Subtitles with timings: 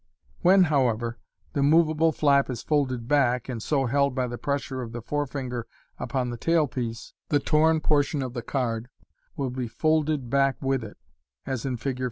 [0.39, 1.19] When, however,
[1.53, 5.67] the moveable flap is folded back, and so held by the pressure of the forefinger
[5.99, 8.89] upon the tail piece, the torn portion of the card
[9.37, 10.97] wil) be folded back with it,
[11.45, 11.99] as in Fig.